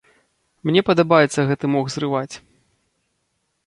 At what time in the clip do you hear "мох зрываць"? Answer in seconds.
1.77-2.29